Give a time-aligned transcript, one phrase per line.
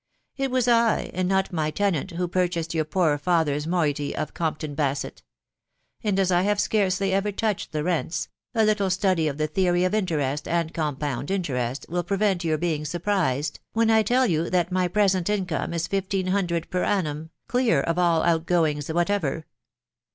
[0.35, 4.75] It was I, and not my tenant, who purchased your poor father's moiety of Compton
[4.75, 5.21] Basett;
[6.03, 9.83] and as I have scarcely ever to\A&£& tat tents, a Utile ttodjr of the theory
[9.83, 10.73] of interest and.
[10.73, 10.73] com^cwaA VoXetoft.
[10.73, 10.87] ^fik.
[10.87, 11.85] THE WIDOW BARNABY.
[11.91, 16.25] $89 prevent your being surprised,, when I tell you that my present income is fifteen
[16.29, 19.45] hundred per annum, clear of •all* outgoing* whatever."